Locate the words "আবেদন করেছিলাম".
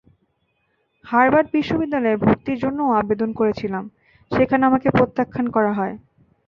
3.01-3.83